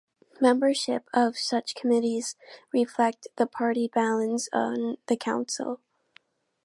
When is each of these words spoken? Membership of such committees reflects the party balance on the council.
Membership 0.41 1.07
of 1.13 1.37
such 1.37 1.75
committees 1.75 2.35
reflects 2.73 3.27
the 3.35 3.45
party 3.45 3.87
balance 3.87 4.49
on 4.51 4.97
the 5.05 5.15
council. 5.15 5.79